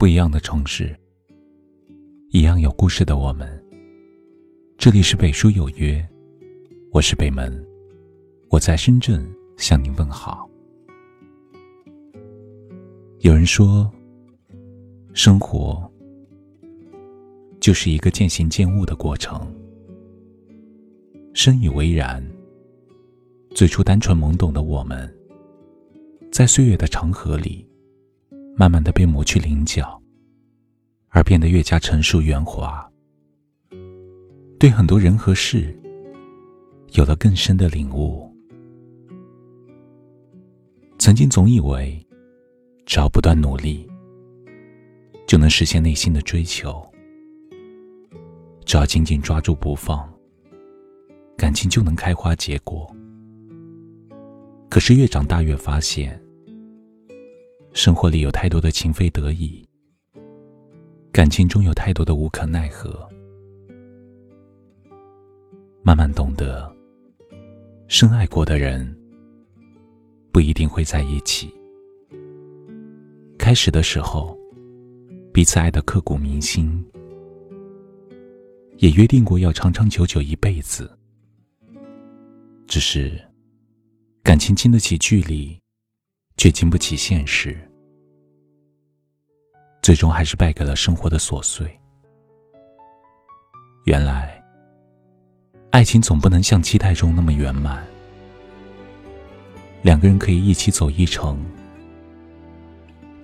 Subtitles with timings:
[0.00, 0.98] 不一样的城市，
[2.30, 3.46] 一样有故事的我们。
[4.78, 6.02] 这里是北书有约，
[6.90, 7.62] 我是北门，
[8.48, 9.22] 我在深圳
[9.58, 10.48] 向您问好。
[13.18, 13.92] 有人说，
[15.12, 15.86] 生活
[17.60, 19.54] 就是一个渐行渐悟的过程。
[21.34, 22.26] 深以为然。
[23.54, 25.14] 最初单纯懵懂的我们，
[26.32, 27.68] 在岁月的长河里，
[28.56, 29.99] 慢慢的被磨去棱角，
[31.10, 32.84] 而变得越加成熟圆滑。
[34.58, 35.76] 对很多人和事，
[36.92, 38.28] 有了更深的领悟。
[40.98, 41.98] 曾经总以为，
[42.84, 43.88] 只要不断努力，
[45.26, 46.70] 就能实现内心的追求；
[48.64, 50.06] 只要紧紧抓住不放，
[51.36, 52.94] 感情就能开花结果。
[54.68, 56.22] 可是越长大越发现，
[57.72, 59.66] 生活里有太多的情非得已，
[61.12, 63.08] 感情中有太多的无可奈何。
[65.82, 66.72] 慢慢懂得，
[67.88, 68.96] 深爱过的人
[70.32, 71.52] 不一定会在一起。
[73.38, 74.38] 开始的时候，
[75.32, 76.84] 彼此爱的刻骨铭心，
[78.78, 80.90] 也约定过要长长久久一辈子，
[82.66, 83.20] 只是。
[84.22, 85.58] 感情经得起距离，
[86.36, 87.58] 却经不起现实，
[89.90, 91.68] 最终还是败给了生活的琐碎。
[93.86, 94.40] 原来，
[95.70, 97.84] 爱情总不能像期待中那么圆满。
[99.82, 101.44] 两个人可以一起走一程，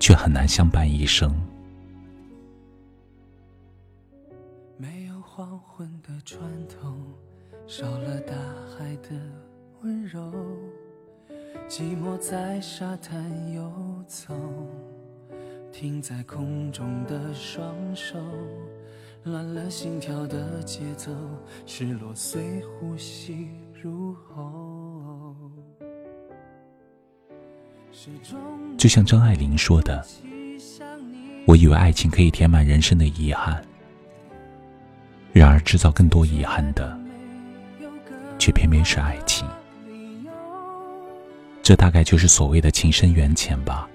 [0.00, 1.32] 却很难相伴一生。
[4.76, 6.96] 没有黄昏的船头，
[7.68, 8.34] 少了大
[8.76, 9.10] 海的
[9.82, 10.34] 温柔。
[11.68, 13.72] 寂寞在沙滩游
[14.08, 14.34] 走，
[15.78, 18.16] 停在空中的双手，
[19.24, 21.12] 乱了心跳的节奏，
[21.66, 23.50] 失落随呼吸
[23.82, 25.36] 入喉。
[28.78, 30.02] 就像张爱玲说的
[31.46, 33.62] ：“我以为爱情可以填满人生的遗憾，
[35.34, 36.98] 然而制造更多遗憾的，
[38.38, 39.46] 却偏偏是爱情。”
[41.62, 43.86] 这大概就是所谓的情深缘浅吧。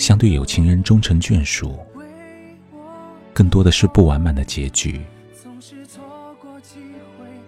[0.00, 1.78] 相对有情人终成眷属，
[3.34, 4.98] 更多的是不完满的结局。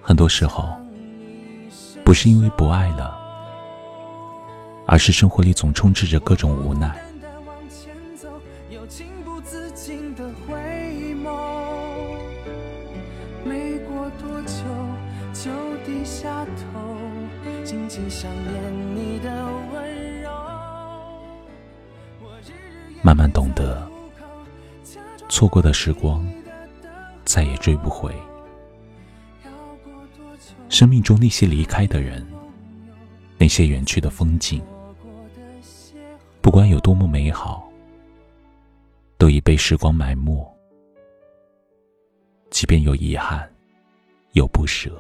[0.03, 0.69] 很多时候，
[2.05, 3.19] 不是因为不爱了，
[4.87, 6.95] 而是生活里总充斥着各种无奈。
[13.47, 14.63] 没过多久，
[15.33, 15.51] 就
[15.87, 16.99] 低下头。
[17.65, 20.02] 紧紧想念你的温柔。
[23.03, 23.87] 慢慢懂得，
[25.29, 26.25] 错过的时光
[27.25, 28.15] 再也追不回。
[30.69, 32.25] 生命中那些离开的人，
[33.37, 34.63] 那些远去的风景，
[36.41, 37.69] 不管有多么美好，
[39.19, 40.49] 都已被时光埋没。
[42.51, 43.51] 即便有遗憾，
[44.33, 44.91] 有不舍。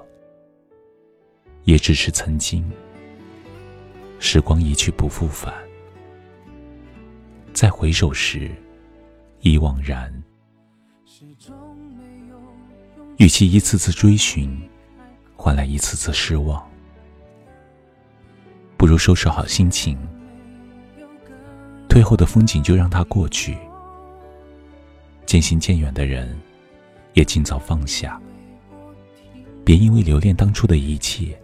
[1.64, 2.68] 也只是曾经，
[4.18, 5.54] 时光一去不复返，
[7.52, 8.50] 再回首时，
[9.40, 10.12] 已惘然。
[13.18, 14.60] 与其一次次追寻，
[15.36, 16.66] 换来一次次失望，
[18.76, 19.96] 不如收拾好心情，
[21.88, 23.56] 退后的风景就让它过去，
[25.26, 26.36] 渐行渐远的人，
[27.12, 28.20] 也尽早放下，
[29.64, 31.38] 别因为留恋当初的一切。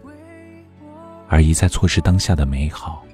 [1.31, 3.05] 而一再错失当下的美好。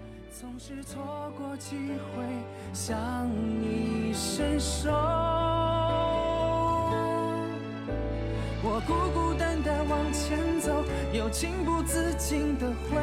[11.38, 12.97] 情不自禁的回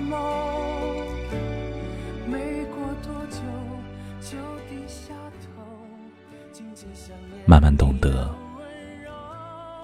[0.00, 0.16] 眸。
[2.26, 3.38] 没过多久，
[4.20, 4.36] 就
[4.68, 5.14] 低下
[5.54, 5.62] 头，
[6.52, 7.40] 紧紧想念。
[7.46, 8.34] 慢慢懂得，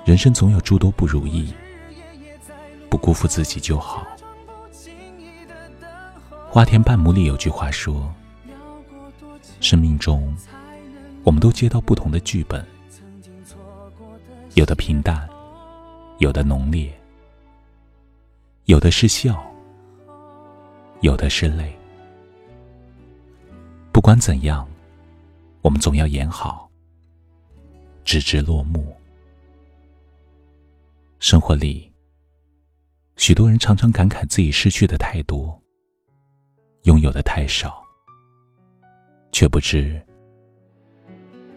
[0.04, 1.54] 人生总有诸多不如意，
[2.90, 4.04] 不辜负自己就好。
[6.50, 8.12] 花田半亩里有句话说
[9.62, 10.36] ：“生命中，
[11.22, 12.66] 我们都接到不同的剧本，
[14.54, 15.28] 有的平淡，
[16.18, 16.92] 有的浓烈，
[18.66, 19.44] 有的是笑，
[21.02, 21.70] 有的是泪。
[23.92, 24.66] 不管怎样，
[25.60, 26.70] 我们总要演好，
[28.06, 28.96] 直至落幕。
[31.18, 31.92] 生活里，
[33.16, 35.60] 许多人常常感慨自己失去的太多。”
[36.84, 37.82] 拥有的太少，
[39.30, 40.00] 却不知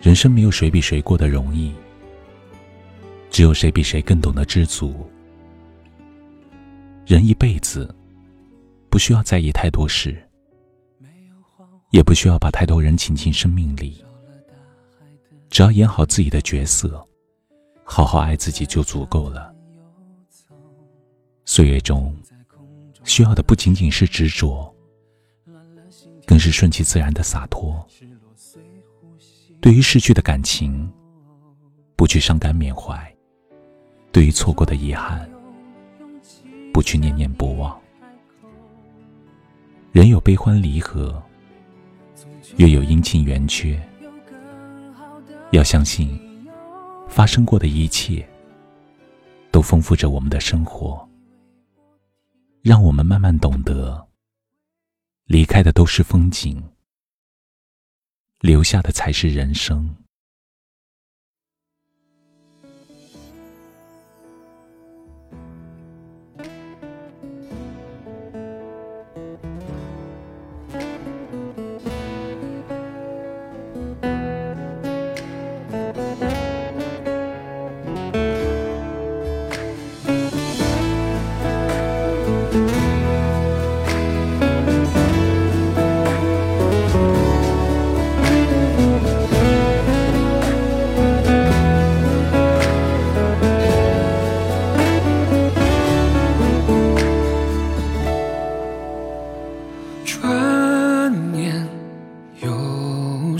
[0.01, 1.73] 人生没有谁比谁过得容易，
[3.29, 5.09] 只有谁比谁更懂得知足。
[7.07, 7.95] 人一辈子
[8.89, 10.21] 不需要在意太多事，
[11.91, 14.03] 也不需要把太多人请进生命里，
[15.49, 17.01] 只要演好自己的角色，
[17.85, 19.55] 好好爱自己就足够了。
[21.45, 22.13] 岁月中
[23.05, 24.69] 需要的不仅仅是执着，
[26.25, 27.87] 更是顺其自然的洒脱。
[29.61, 30.91] 对于逝去的感情，
[31.95, 32.97] 不去伤感缅怀；
[34.11, 35.25] 对于错过的遗憾，
[36.77, 37.75] 不去念念不忘。
[39.91, 41.19] 人有悲欢离合，
[42.57, 43.81] 月有阴晴圆缺。
[45.49, 46.15] 要相信，
[47.09, 48.23] 发生过的一切，
[49.49, 51.09] 都丰富着我们的生活。
[52.61, 54.07] 让我们慢慢懂得，
[55.25, 56.63] 离开的都是风景，
[58.39, 59.95] 留下的才是人生。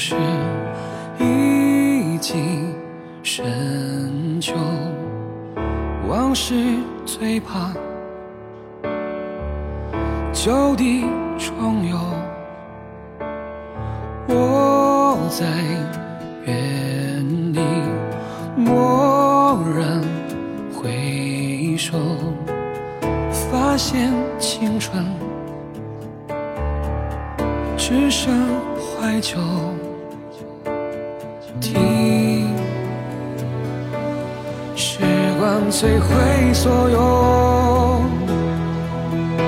[0.10, 0.16] 是
[1.20, 2.74] 已经
[3.24, 4.54] 深秋
[6.08, 6.56] 往事
[7.06, 7.74] 最怕
[10.32, 11.04] 旧地
[11.38, 11.98] 重游，
[14.30, 15.46] 我在
[16.46, 17.60] 原地
[18.64, 20.02] 蓦然
[20.74, 21.98] 回首，
[23.52, 25.06] 发现青春
[27.76, 28.34] 只剩
[28.78, 29.38] 怀旧。
[35.80, 38.02] 摧毁所有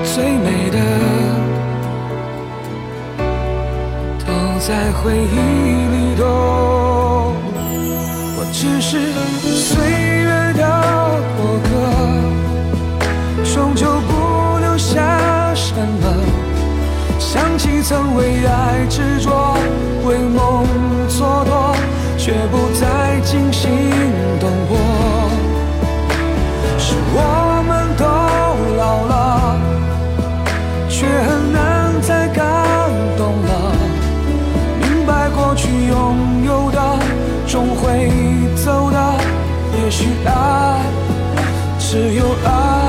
[0.04, 0.78] 最美的，
[4.20, 6.22] 都在回忆里头。
[8.36, 9.12] 我只是
[9.42, 10.62] 岁月的
[11.36, 11.68] 过客，
[13.52, 14.10] 终究不
[14.60, 16.14] 留下什么。
[17.18, 19.19] 想起曾为爱执
[39.90, 40.80] 许爱
[41.80, 42.79] 只有爱。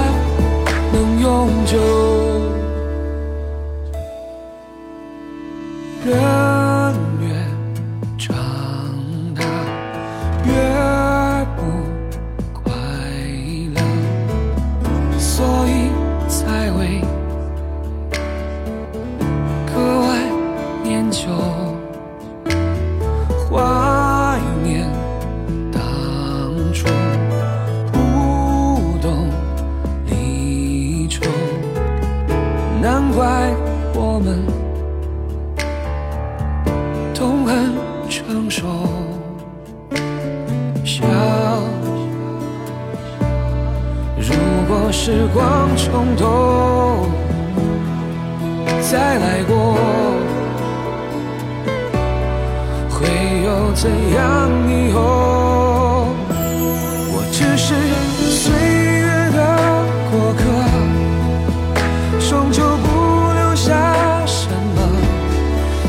[45.04, 47.10] 时光冲动，
[48.82, 49.76] 再来过，
[52.88, 53.08] 会
[53.44, 56.06] 有怎样以后？
[57.10, 57.74] 我只是
[58.30, 59.40] 岁月的
[60.12, 60.42] 过客，
[62.30, 62.88] 终究不
[63.34, 63.72] 留下
[64.28, 64.78] 什么。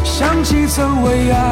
[0.05, 1.52] 想起曾为爱